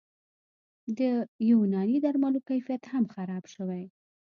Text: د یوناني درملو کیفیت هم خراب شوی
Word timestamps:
د 0.97 0.99
یوناني 1.49 1.97
درملو 2.03 2.39
کیفیت 2.49 2.83
هم 2.93 3.03
خراب 3.13 3.43
شوی 3.53 3.83